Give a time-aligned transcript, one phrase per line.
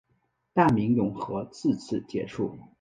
[0.51, 2.57] 大明永和至此结束。